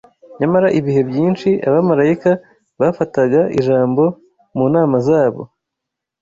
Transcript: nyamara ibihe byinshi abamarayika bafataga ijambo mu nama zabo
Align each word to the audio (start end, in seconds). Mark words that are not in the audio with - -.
nyamara 0.39 0.67
ibihe 0.79 1.01
byinshi 1.09 1.49
abamarayika 1.67 2.31
bafataga 2.79 3.41
ijambo 3.59 4.03
mu 4.55 4.65
nama 4.73 4.97
zabo 5.07 5.41